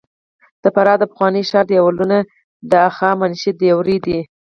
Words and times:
د 0.63 0.65
فراه 0.75 0.97
د 0.99 1.03
پخواني 1.11 1.43
ښار 1.49 1.65
دیوالونه 1.71 2.17
د 2.69 2.71
هخامنشي 2.87 3.51
دورې 3.61 3.97
دي 4.05 4.19